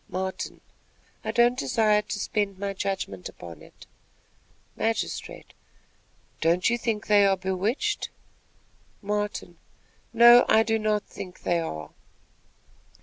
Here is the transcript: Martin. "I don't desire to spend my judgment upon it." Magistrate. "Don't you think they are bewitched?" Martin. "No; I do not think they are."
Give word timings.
Martin. 0.09 0.61
"I 1.23 1.29
don't 1.29 1.59
desire 1.59 2.01
to 2.01 2.17
spend 2.17 2.57
my 2.57 2.73
judgment 2.73 3.29
upon 3.29 3.61
it." 3.61 3.85
Magistrate. 4.75 5.53
"Don't 6.39 6.71
you 6.71 6.75
think 6.75 7.05
they 7.05 7.23
are 7.23 7.37
bewitched?" 7.37 8.09
Martin. 9.03 9.59
"No; 10.11 10.43
I 10.49 10.63
do 10.63 10.79
not 10.79 11.03
think 11.03 11.41
they 11.43 11.59
are." 11.59 11.91